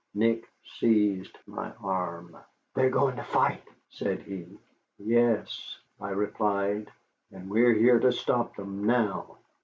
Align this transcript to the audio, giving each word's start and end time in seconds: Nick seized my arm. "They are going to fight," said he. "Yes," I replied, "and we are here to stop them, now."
Nick 0.15 0.49
seized 0.79 1.37
my 1.45 1.71
arm. 1.73 2.35
"They 2.73 2.85
are 2.85 2.89
going 2.89 3.17
to 3.17 3.23
fight," 3.23 3.61
said 3.91 4.23
he. 4.23 4.47
"Yes," 4.97 5.77
I 5.99 6.09
replied, 6.09 6.89
"and 7.31 7.51
we 7.51 7.61
are 7.65 7.73
here 7.73 7.99
to 7.99 8.11
stop 8.11 8.55
them, 8.55 8.87
now." 8.87 9.37